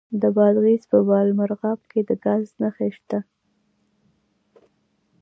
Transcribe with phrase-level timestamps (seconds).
[0.21, 3.19] د بادغیس په بالامرغاب کې د ګاز نښې شته.